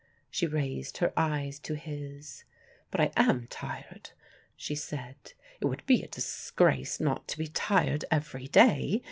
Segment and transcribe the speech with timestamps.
[0.31, 2.43] She raised her eyes to his.
[2.89, 4.09] "But I am tired,"
[4.57, 5.15] she said.
[5.59, 8.99] "It would be a disgrace not to be tired every day.